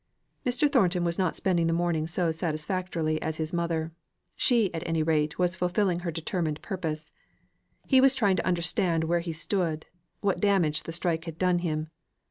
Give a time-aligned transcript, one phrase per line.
[0.47, 0.67] Mr.
[0.67, 3.91] Thornton was not spending the morning so satisfactorily as his mother.
[4.35, 7.11] She, at any rate, was fulfilling her determined purpose.
[7.85, 9.85] He was trying to understand where he stood;
[10.19, 11.89] what damage the strike had done him.